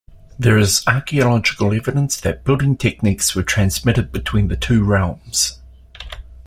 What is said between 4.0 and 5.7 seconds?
between the two realms.